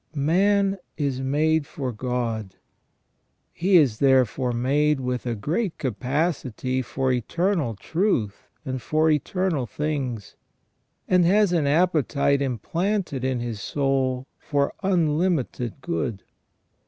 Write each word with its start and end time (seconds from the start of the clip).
Man 0.15 0.79
is 0.97 1.21
made 1.21 1.67
for 1.67 1.91
God. 1.91 2.55
He 3.53 3.77
is 3.77 3.99
therefore 3.99 4.51
made 4.51 4.99
with 4.99 5.27
a 5.27 5.35
great 5.35 5.77
capacity 5.77 6.81
for 6.81 7.11
eternal 7.11 7.75
truth 7.75 8.49
and 8.65 8.81
for 8.81 9.11
eternal 9.11 9.67
things, 9.67 10.35
and 11.07 11.23
has 11.25 11.53
an 11.53 11.67
ap 11.67 11.93
petite 11.93 12.41
implanted 12.41 13.23
in 13.23 13.41
his 13.41 13.61
soul 13.61 14.25
for 14.39 14.73
unlimited 14.81 15.81
good. 15.81 16.23